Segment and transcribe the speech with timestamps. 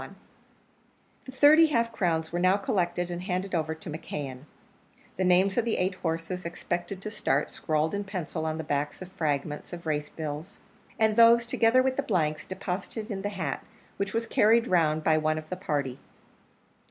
[1.25, 4.45] The thirty half crowns were now collected and handed over to McKeon;
[5.15, 9.03] the names of the eight horses expected to start scrawled in pencil on the backs
[9.03, 10.59] of fragments of race bills;
[10.97, 13.63] and those, together with the blanks, deposited in the hat,
[13.97, 15.99] which was carried round by one of the party.